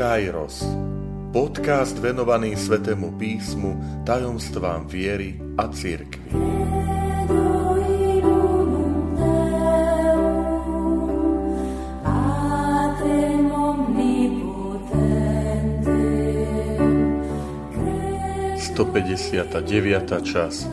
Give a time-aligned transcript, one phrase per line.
[0.00, 0.64] Kairos.
[1.28, 6.40] Podcast venovaný Svetému písmu, tajomstvám viery a církvy.
[20.24, 20.70] časť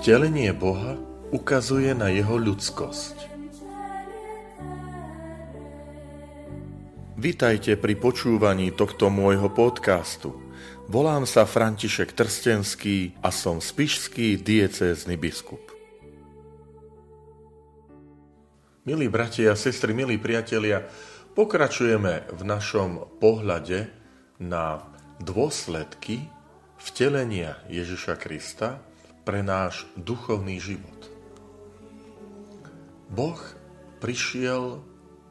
[0.00, 0.96] Vtelenie Boha
[1.28, 3.33] ukazuje na jeho ľudskosť.
[7.14, 10.34] Vitajte pri počúvaní tohto môjho podcastu.
[10.90, 15.62] Volám sa František Trstenský a som spišský diecézny biskup.
[18.82, 20.82] Milí bratia a sestry, milí priatelia,
[21.38, 23.94] pokračujeme v našom pohľade
[24.42, 24.82] na
[25.22, 26.26] dôsledky
[26.82, 28.82] vtelenia Ježiša Krista
[29.22, 31.00] pre náš duchovný život.
[33.06, 33.38] Boh
[34.02, 34.82] prišiel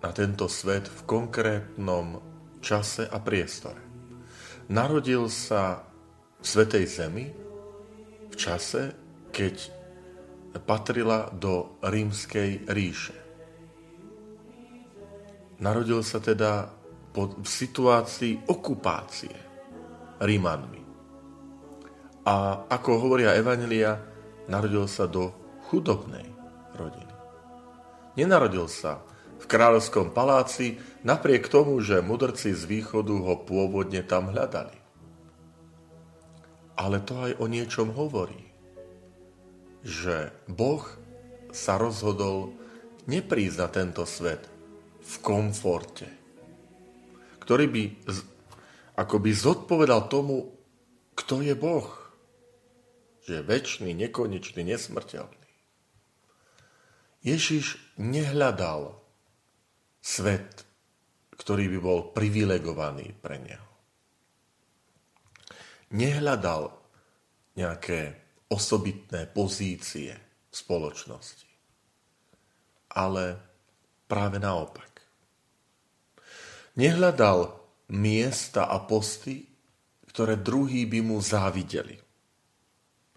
[0.03, 2.19] na tento svet v konkrétnom
[2.59, 3.79] čase a priestore.
[4.67, 5.79] Narodil sa
[6.39, 7.25] v Svetej Zemi
[8.27, 8.91] v čase,
[9.31, 9.71] keď
[10.67, 13.15] patrila do rímskej ríše.
[15.63, 16.67] Narodil sa teda
[17.15, 19.31] v situácii okupácie
[20.19, 20.81] Rímanmi.
[22.27, 23.99] A ako hovoria Evangelia,
[24.51, 25.31] narodil sa do
[25.69, 26.25] chudobnej
[26.75, 27.13] rodiny.
[28.19, 28.99] Nenarodil sa
[29.43, 34.79] v kráľovskom paláci, napriek tomu, že mudrci z východu ho pôvodne tam hľadali.
[36.79, 38.39] Ale to aj o niečom hovorí,
[39.83, 40.81] že Boh
[41.51, 42.55] sa rozhodol
[43.03, 44.47] neprísť na tento svet
[45.03, 46.07] v komforte,
[47.43, 47.83] ktorý by
[48.95, 50.55] akoby zodpovedal tomu,
[51.19, 51.91] kto je Boh,
[53.27, 55.43] že je väčší, nekonečný, nesmrteľný.
[57.27, 59.02] Ježiš nehľadal
[60.03, 60.67] svet,
[61.39, 63.69] ktorý by bol privilegovaný pre neho.
[65.95, 66.67] Nehľadal
[67.55, 67.99] nejaké
[68.51, 70.11] osobitné pozície
[70.51, 71.47] v spoločnosti,
[72.91, 73.39] ale
[74.11, 74.91] práve naopak.
[76.75, 77.53] Nehľadal
[77.93, 79.45] miesta a posty,
[80.09, 81.97] ktoré druhí by mu závideli.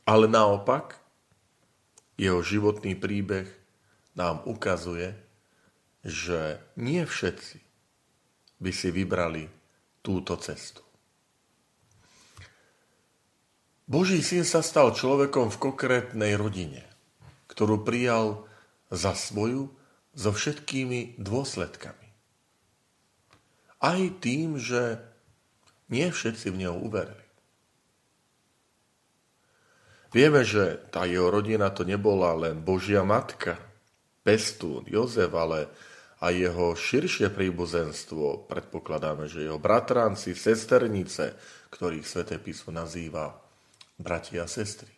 [0.06, 0.97] Ale naopak,
[2.16, 3.48] jeho životný príbeh
[4.16, 5.25] nám ukazuje,
[6.06, 7.58] že nie všetci
[8.62, 9.50] by si vybrali
[10.06, 10.86] túto cestu.
[13.86, 16.86] Boží syn sa stal človekom v konkrétnej rodine,
[17.50, 18.46] ktorú prijal
[18.90, 19.70] za svoju
[20.14, 22.08] so všetkými dôsledkami.
[23.82, 25.02] Aj tým, že
[25.90, 27.26] nie všetci v neho uverili.
[30.10, 33.60] Vieme, že tá jeho rodina to nebola len Božia matka,
[34.26, 35.70] pestún, Jozef, ale
[36.26, 41.38] a jeho širšie príbuzenstvo, predpokladáme, že jeho bratranci, sesternice,
[41.70, 43.31] ktorých sväté písmo nazýva
[43.94, 44.91] bratia a sestry.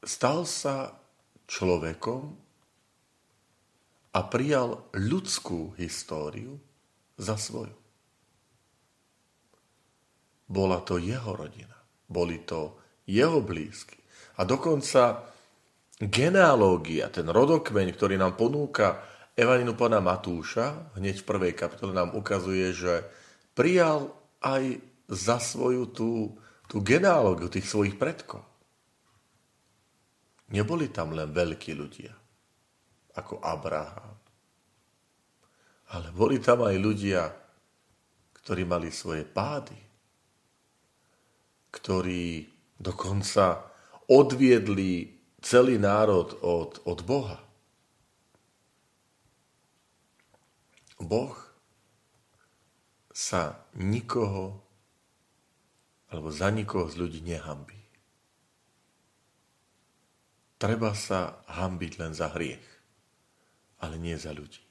[0.00, 0.96] Stal sa
[1.44, 2.40] človekom
[4.16, 6.56] a prijal ľudskú históriu
[7.20, 7.76] za svoju.
[10.48, 11.76] Bola to jeho rodina,
[12.08, 14.00] boli to jeho blízky.
[14.40, 15.28] A dokonca
[16.02, 19.06] genealógia, ten rodokmeň, ktorý nám ponúka
[19.38, 23.06] Evaninu pána Matúša, hneď v prvej kapitole nám ukazuje, že
[23.54, 24.10] prijal
[24.42, 26.34] aj za svoju tú,
[26.66, 28.42] tú genealógiu tých svojich predkov.
[30.52, 32.12] Neboli tam len veľkí ľudia,
[33.16, 34.18] ako Abraham.
[35.96, 37.22] Ale boli tam aj ľudia,
[38.42, 39.80] ktorí mali svoje pády,
[41.72, 43.70] ktorí dokonca
[44.12, 47.42] odviedli celý národ od, od Boha.
[51.02, 51.34] Boh
[53.10, 54.62] sa nikoho
[56.12, 57.80] alebo za nikoho z ľudí nehambí.
[60.60, 62.62] Treba sa hambiť len za hriech,
[63.82, 64.62] ale nie za ľudí.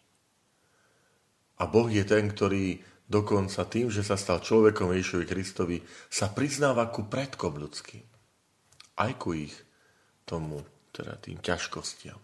[1.60, 2.80] A Boh je ten, ktorý
[3.12, 5.78] dokonca tým, že sa stal človekom Ježišovi Kristovi,
[6.08, 8.06] sa priznáva ku predkom ľudským.
[8.96, 9.52] Aj ku ich
[10.28, 12.20] tomu, teda tým ťažkostiam,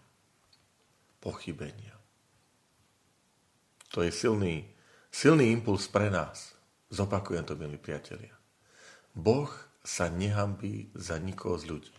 [1.18, 1.96] pochybenia.
[3.96, 4.68] To je silný,
[5.08, 6.54] silný impuls pre nás.
[6.92, 8.32] Zopakujem to, milí priatelia.
[9.16, 9.48] Boh
[9.82, 11.96] sa nehambí za nikoho z ľudí.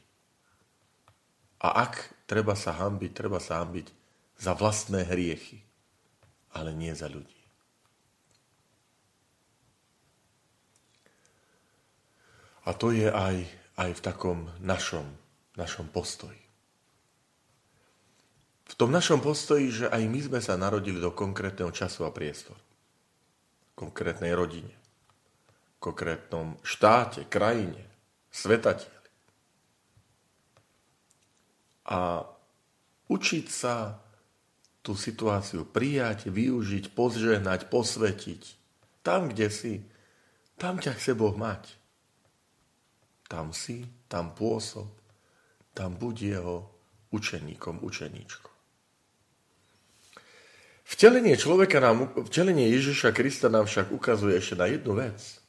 [1.59, 3.91] A ak treba sa hambiť, treba sa hambiť
[4.39, 5.59] za vlastné hriechy,
[6.55, 7.35] ale nie za ľudí.
[12.63, 13.49] A to je aj,
[13.81, 15.09] aj v takom našom
[15.59, 16.39] našom postoji.
[18.69, 22.61] V tom našom postoji, že aj my sme sa narodili do konkrétneho času a priestoru.
[23.73, 24.71] Konkrétnej rodine.
[25.81, 27.81] Konkrétnom štáte, krajine,
[28.29, 28.99] svetateľi.
[31.89, 32.21] A
[33.09, 33.97] učiť sa
[34.85, 38.41] tú situáciu prijať, využiť, pozženať, posvetiť.
[39.01, 39.73] Tam, kde si,
[40.61, 41.73] tam ťa chce Boh mať.
[43.25, 44.98] Tam si, tam pôsob,
[45.79, 46.67] tam buď jeho
[47.15, 48.51] učeníkom, učeníčkom.
[50.83, 55.39] Vtelenie človeka nám, vtelenie Ježiša Krista nám však ukazuje ešte na jednu vec.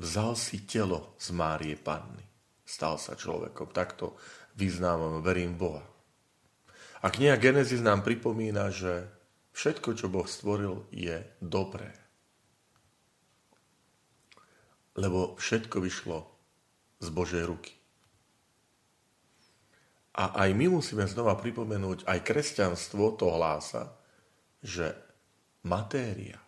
[0.00, 2.24] Vzal si telo z Márie Panny.
[2.64, 3.76] Stal sa človekom.
[3.76, 4.16] Takto
[4.56, 5.84] vyznávam, verím Boha.
[7.04, 9.04] A kniha Genesis nám pripomína, že
[9.52, 11.92] všetko, čo Boh stvoril, je dobré.
[14.96, 16.24] Lebo všetko vyšlo
[17.04, 17.83] z Božej ruky.
[20.14, 23.98] A aj my musíme znova pripomenúť, aj kresťanstvo to hlása,
[24.62, 24.94] že
[25.66, 26.38] matéria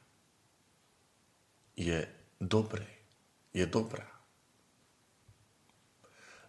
[1.75, 2.07] je
[2.39, 2.87] dobré,
[3.51, 4.07] je dobrá.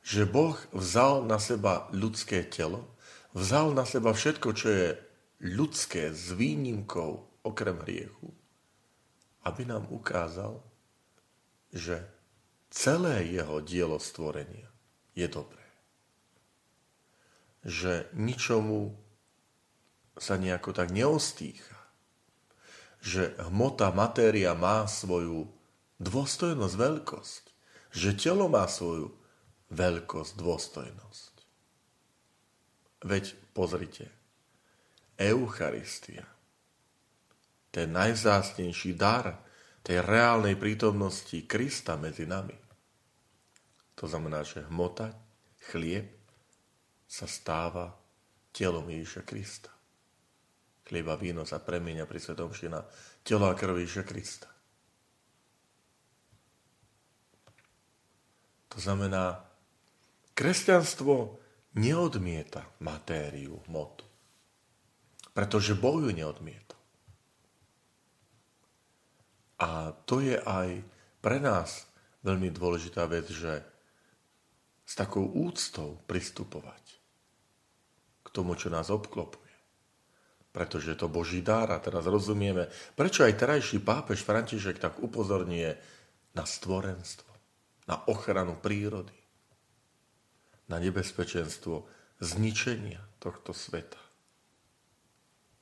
[0.05, 2.85] Že Boh vzal na seba ľudské telo,
[3.33, 4.87] vzal na seba všetko, čo je
[5.41, 8.29] ľudské s výnimkou okrem hriechu,
[9.41, 10.61] aby nám ukázal,
[11.73, 11.97] že
[12.69, 14.69] celé jeho dielo stvorenia
[15.17, 15.56] je dobré
[17.67, 18.95] že ničomu
[20.15, 21.75] sa nejako tak neostýcha.
[23.03, 25.51] Že hmota, matéria má svoju
[25.99, 27.43] dôstojnosť, veľkosť.
[27.91, 29.11] Že telo má svoju
[29.69, 31.33] veľkosť, dôstojnosť.
[33.03, 34.09] Veď pozrite,
[35.19, 36.25] Eucharistia,
[37.69, 39.43] ten najvzácnejší dar
[39.85, 42.57] tej reálnej prítomnosti Krista medzi nami.
[43.97, 45.13] To znamená, že hmota,
[45.69, 46.16] chlieb
[47.17, 47.89] sa stáva
[48.53, 49.73] telom Ježiša Krista.
[50.85, 52.85] Chlieba víno sa premenia pri Svetom na
[53.25, 54.49] telo a krv Ježiša Krista.
[58.69, 59.41] To znamená,
[60.37, 61.41] kresťanstvo
[61.81, 64.05] neodmieta matériu, motu.
[65.33, 66.77] Pretože Boh ju neodmieta.
[69.57, 70.85] A to je aj
[71.25, 71.89] pre nás
[72.21, 73.65] veľmi dôležitá vec, že
[74.85, 76.96] s takou úctou pristupovať
[78.37, 79.49] tomu, čo nás obklopuje.
[80.53, 85.69] Pretože je to Boží dár a teraz rozumieme, prečo aj terajší pápež František tak upozorňuje
[86.37, 87.33] na stvorenstvo,
[87.89, 89.17] na ochranu prírody,
[90.69, 91.89] na nebezpečenstvo
[92.21, 94.01] zničenia tohto sveta.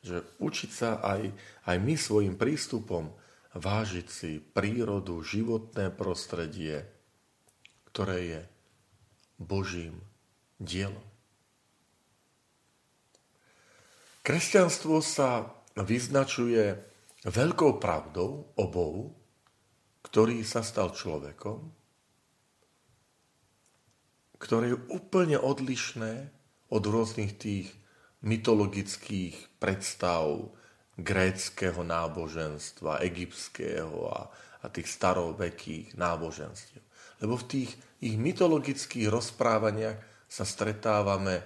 [0.03, 1.31] Že učiť sa aj,
[1.71, 3.15] aj my svojim prístupom
[3.55, 6.83] vážiť si prírodu, životné prostredie,
[7.89, 8.41] ktoré je
[9.39, 10.03] Božím
[10.59, 11.14] dielom.
[14.25, 16.81] Kresťanstvo sa vyznačuje
[17.29, 19.13] veľkou pravdou o Bohu,
[20.01, 21.69] ktorý sa stal človekom,
[24.41, 26.33] ktoré je úplne odlišné
[26.73, 27.69] od rôznych tých
[28.25, 30.49] mytologických predstav
[30.97, 36.81] gréckého náboženstva, egyptského a, a tých starovekých náboženstiev.
[37.21, 37.71] Lebo v tých
[38.01, 41.45] ich mytologických rozprávaniach sa stretávame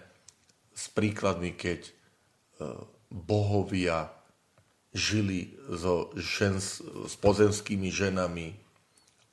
[0.72, 1.99] s príkladmi, keď
[3.10, 4.12] bohovia
[4.94, 8.58] žili so žen, s pozemskými ženami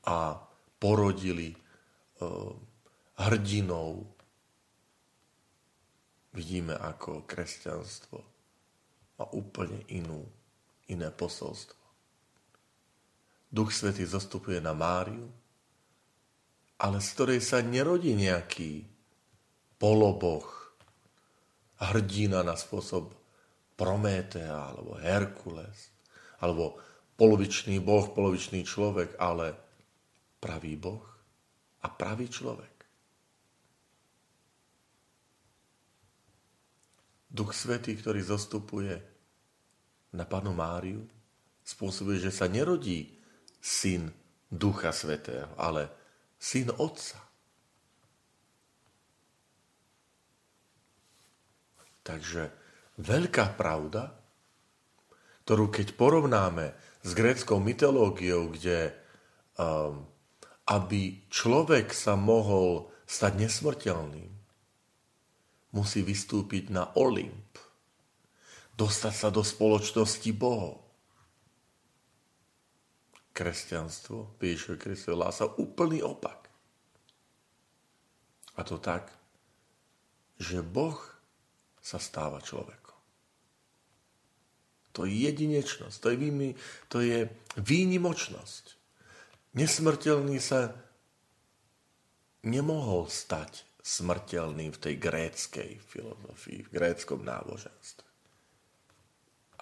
[0.07, 0.39] a
[0.77, 1.57] porodili
[2.21, 2.53] uh,
[3.17, 4.05] hrdinou.
[6.37, 8.19] Vidíme, ako kresťanstvo
[9.17, 10.29] má úplne inú,
[10.93, 11.81] iné posolstvo.
[13.49, 15.33] Duch Svetý zostupuje na Máriu,
[16.77, 18.85] ale z ktorej sa nerodí nejaký
[19.81, 20.45] poloboh,
[21.81, 23.13] hrdina na spôsob
[23.77, 25.93] Prométea alebo Herkules
[26.41, 26.81] alebo
[27.17, 29.53] polovičný boh, polovičný človek, ale
[30.41, 31.05] pravý boh
[31.85, 32.77] a pravý človek.
[37.37, 38.97] Duch Svetý, ktorý zostupuje
[40.17, 41.05] na Panu Máriu,
[41.61, 43.13] spôsobuje, že sa nerodí
[43.61, 44.09] syn
[44.49, 45.91] Ducha Svetého, ale
[46.41, 47.26] syn Otca.
[52.07, 52.55] Takže
[53.03, 54.15] veľká pravda,
[55.43, 56.71] ktorú keď porovnáme
[57.03, 58.95] s gréckou mytológiou, kde
[59.59, 60.07] um,
[60.67, 64.31] aby človek sa mohol stať nesmrteľným,
[65.75, 67.59] musí vystúpiť na Olymp,
[68.75, 70.83] dostať sa do spoločnosti Bohov.
[73.37, 76.49] Kresťanstvo, Ježišovi Kristovi lása, úplný opak.
[78.57, 79.13] A to tak,
[80.41, 81.16] že Boh
[81.87, 82.99] sa stáva človekom.
[84.99, 86.49] To je jedinečnosť, to je, vými,
[86.91, 87.31] to je
[87.63, 88.65] výnimočnosť.
[89.55, 90.75] Nesmrteľný sa
[92.43, 98.09] nemohol stať smrteľným v tej gréckej filozofii, v gréckom náboženstve.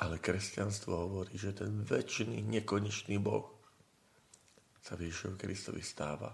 [0.00, 3.52] Ale kresťanstvo hovorí, že ten väčší, nekonečný Boh
[4.80, 6.32] sa Ježišovi Kristovi stáva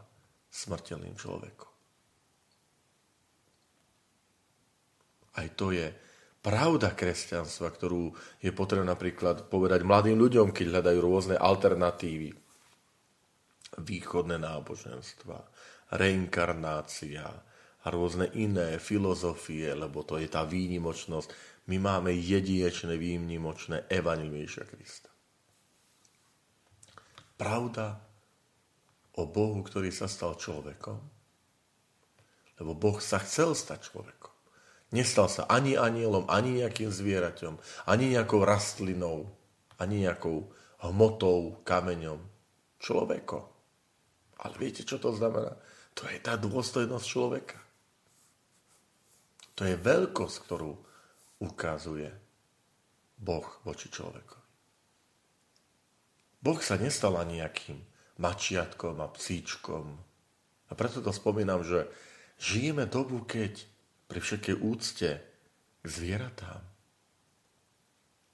[0.55, 1.70] smrteľným človekom.
[5.41, 5.89] Aj to je
[6.45, 8.13] pravda kresťanstva, ktorú
[8.45, 12.37] je potrebné napríklad povedať mladým ľuďom, keď hľadajú rôzne alternatívy.
[13.81, 15.39] Východné náboženstva,
[15.97, 17.25] reinkarnácia
[17.81, 21.33] a rôzne iné filozofie, lebo to je tá výnimočnosť.
[21.73, 25.09] My máme jedinečné, výnimočné evanilíša Krista.
[27.41, 27.97] Pravda
[29.17, 31.01] o Bohu, ktorý sa stal človekom,
[32.61, 34.40] lebo Boh sa chcel stať človekom.
[34.91, 37.55] Nestal sa ani anielom, ani nejakým zvieraťom,
[37.87, 39.31] ani nejakou rastlinou,
[39.79, 40.51] ani nejakou
[40.83, 42.19] hmotou, kameňom.
[42.81, 43.45] Človekom.
[44.41, 45.53] Ale viete, čo to znamená?
[45.95, 47.61] To je tá dôstojnosť človeka.
[49.61, 50.73] To je veľkosť, ktorú
[51.45, 52.09] ukazuje
[53.21, 54.41] Boh voči človeku.
[56.41, 57.77] Boh sa nestal ani nejakým
[58.17, 59.85] mačiatkom a psíčkom.
[60.69, 61.85] A preto to spomínam, že
[62.41, 63.61] žijeme dobu, keď
[64.11, 65.11] pri všetkej úcte
[65.81, 66.67] k zvieratám.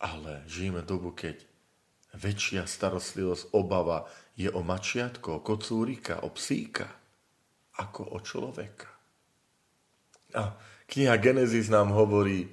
[0.00, 1.44] Ale žijeme dobu, keď
[2.16, 4.08] väčšia starostlivosť, obava
[4.40, 6.88] je o mačiatko, o kocúrika, o psíka,
[7.76, 8.88] ako o človeka.
[10.32, 10.56] A
[10.88, 12.48] kniha Genesis nám hovorí,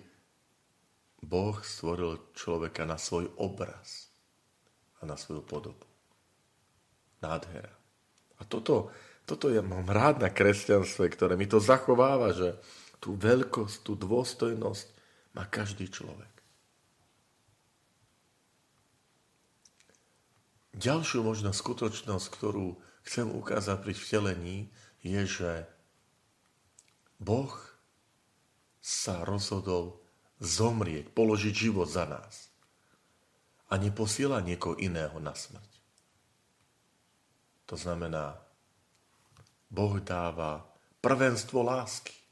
[1.23, 4.11] Boh stvoril človeka na svoj obraz
[4.99, 5.87] a na svoju podobu.
[7.23, 7.71] Nádhera.
[8.39, 8.91] A toto,
[9.23, 12.59] toto ja mám rád na kresťanstve, ktoré mi to zachováva, že
[13.03, 14.88] tú veľkosť, tú dôstojnosť
[15.36, 16.31] má každý človek.
[20.79, 24.57] Ďalšiu možná skutočnosť, ktorú chcem ukázať pri vtelení,
[25.03, 25.51] je, že
[27.19, 27.51] Boh
[28.79, 30.00] sa rozhodol
[30.39, 32.55] zomrieť, položiť život za nás
[33.67, 35.72] a neposiela niekoho iného na smrť.
[37.67, 38.39] To znamená,
[39.67, 40.63] Boh dáva
[41.03, 42.22] prvenstvo lásky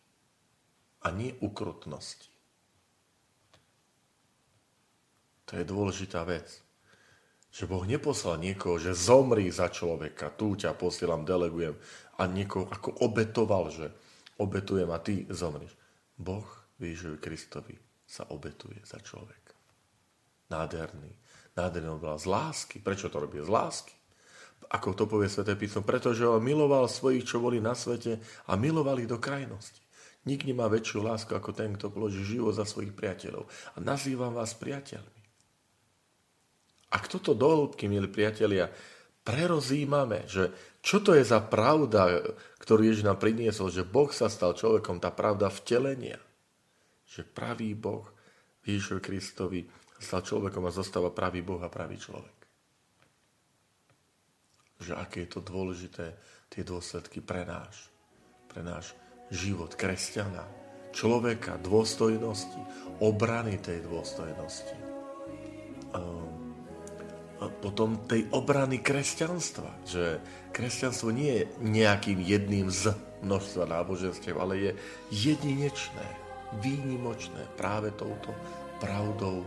[1.02, 2.30] a nie ukrutnosti.
[5.50, 6.48] To je dôležitá vec.
[7.52, 11.76] Že Boh neposlal niekoho, že zomri za človeka, tu ťa posielam, delegujem
[12.16, 13.92] a niekoho ako obetoval, že
[14.40, 15.76] obetujem a ty zomriš.
[16.16, 16.48] Boh
[16.80, 17.76] Ježišovi Kristovi
[18.08, 19.52] sa obetuje za človeka.
[20.48, 21.12] Nádherný.
[21.60, 22.80] Nádherný bol z lásky.
[22.80, 23.44] Prečo to robí?
[23.44, 23.96] Z lásky.
[24.72, 25.84] Ako to povie Sveté písmo?
[25.84, 29.84] Pretože on miloval svojich, čo boli na svete a miloval ich do krajnosti.
[30.22, 33.50] Nik nemá väčšiu lásku ako ten, kto položí život za svojich priateľov.
[33.74, 35.22] A nazývam vás priateľmi.
[36.92, 38.70] Ak toto do hĺbky, milí priatelia,
[39.26, 42.22] prerozímame, že čo to je za pravda,
[42.62, 46.22] ktorú Ježiš nám priniesol, že Boh sa stal človekom, tá pravda vtelenia.
[47.10, 48.06] Že pravý Boh
[48.66, 49.62] Ježišovi Kristovi
[49.98, 52.38] stal človekom a zostáva pravý Boh a pravý človek.
[54.82, 56.14] Že aké je to dôležité,
[56.50, 57.90] tie dôsledky pre náš,
[58.50, 58.98] pre náš
[59.32, 60.44] život kresťana,
[60.92, 62.60] človeka, dôstojnosti,
[63.00, 64.78] obrany tej dôstojnosti.
[67.42, 70.22] A potom tej obrany kresťanstva, že
[70.54, 72.94] kresťanstvo nie je nejakým jedným z
[73.26, 74.72] množstva náboženstiev, ale je
[75.10, 76.06] jedinečné,
[76.62, 78.36] výnimočné práve touto
[78.84, 79.42] pravdou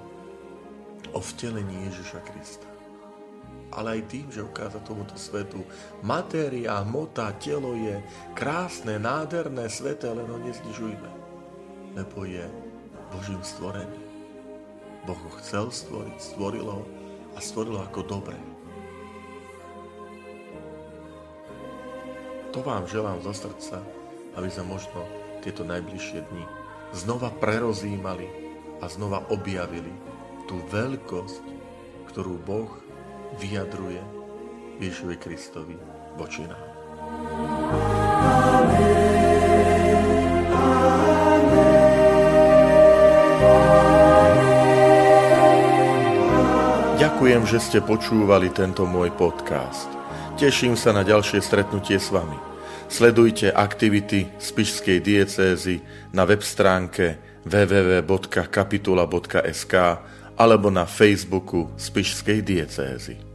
[1.12, 2.74] o vtelení Ježiša Krista
[3.75, 5.66] ale aj tým, že ukáza tomuto svetu.
[6.00, 7.99] Matéria, hmota, telo je
[8.33, 11.11] krásne, nádherné, sveté, len ho neznižujme,
[11.99, 12.47] lebo je
[13.11, 14.07] Božím stvorením.
[15.04, 16.83] Boh ho chcel stvoriť, stvoril ho
[17.37, 18.38] a stvoril ho ako dobré.
[22.54, 23.83] To vám želám zo srdca,
[24.38, 25.02] aby sme možno
[25.43, 26.45] tieto najbližšie dni
[26.95, 28.31] znova prerozímali
[28.78, 29.90] a znova objavili
[30.47, 31.43] tú veľkosť,
[32.14, 32.71] ktorú Boh
[33.40, 34.02] vyjadruje
[34.81, 35.76] Ježišovi Kristovi
[36.19, 36.64] voči nám.
[46.95, 49.88] Ďakujem, že ste počúvali tento môj podcast.
[50.35, 52.37] Teším sa na ďalšie stretnutie s vami.
[52.90, 55.81] Sledujte aktivity Spišskej diecézy
[56.12, 57.16] na web stránke
[57.47, 59.75] www.kapitula.sk
[60.35, 63.34] alebo na Facebooku Spišskej diecézy.